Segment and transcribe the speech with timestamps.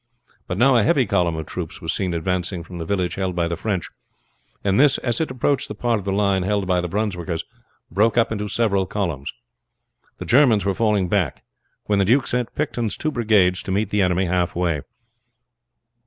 [0.47, 3.47] But now a heavy column of troops was seen advancing from the village held by
[3.47, 3.87] the French;
[4.63, 7.43] and this, as it approached the part of the line held by the Brunswickers,
[7.91, 9.31] broke up into several columns.
[10.17, 11.43] The Germans were falling back,
[11.85, 14.81] when the duke sent Picton's two brigades to meet the enemy halfway.